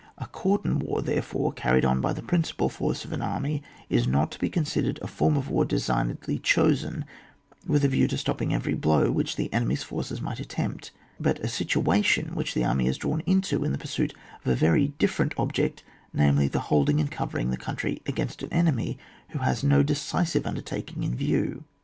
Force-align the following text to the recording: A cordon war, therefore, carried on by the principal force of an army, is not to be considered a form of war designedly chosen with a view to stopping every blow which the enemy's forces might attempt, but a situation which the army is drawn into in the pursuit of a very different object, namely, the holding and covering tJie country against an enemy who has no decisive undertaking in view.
A 0.17 0.25
cordon 0.25 0.79
war, 0.79 1.03
therefore, 1.03 1.53
carried 1.53 1.85
on 1.85 2.01
by 2.01 2.11
the 2.11 2.23
principal 2.23 2.69
force 2.69 3.05
of 3.05 3.11
an 3.13 3.21
army, 3.21 3.61
is 3.87 4.07
not 4.07 4.31
to 4.31 4.39
be 4.39 4.49
considered 4.49 4.97
a 4.99 5.05
form 5.07 5.37
of 5.37 5.47
war 5.47 5.63
designedly 5.63 6.39
chosen 6.39 7.05
with 7.67 7.85
a 7.85 7.87
view 7.87 8.07
to 8.07 8.17
stopping 8.17 8.51
every 8.51 8.73
blow 8.73 9.11
which 9.11 9.35
the 9.35 9.53
enemy's 9.53 9.83
forces 9.83 10.19
might 10.19 10.39
attempt, 10.39 10.89
but 11.19 11.37
a 11.41 11.47
situation 11.47 12.33
which 12.33 12.55
the 12.55 12.65
army 12.65 12.87
is 12.87 12.97
drawn 12.97 13.19
into 13.27 13.63
in 13.63 13.73
the 13.73 13.77
pursuit 13.77 14.11
of 14.43 14.51
a 14.51 14.55
very 14.55 14.87
different 14.97 15.35
object, 15.37 15.83
namely, 16.15 16.47
the 16.47 16.61
holding 16.73 16.99
and 16.99 17.11
covering 17.11 17.51
tJie 17.51 17.59
country 17.59 18.01
against 18.07 18.41
an 18.41 18.51
enemy 18.51 18.97
who 19.29 19.37
has 19.37 19.63
no 19.63 19.83
decisive 19.83 20.47
undertaking 20.47 21.03
in 21.03 21.13
view. 21.13 21.63